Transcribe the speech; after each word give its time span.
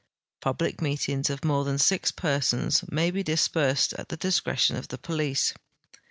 Public 0.41 0.81
meetings 0.81 1.29
of 1.29 1.45
more 1.45 1.63
than 1.63 1.77
six 1.77 2.11
])ersons 2.11 2.91
may 2.91 3.09
l;e 3.11 3.21
dispersed 3.21 3.93
at 3.93 4.09
the 4.09 4.17
di.scretion 4.17 4.75
of 4.75 4.87
the 4.87 4.97
police. 4.97 5.53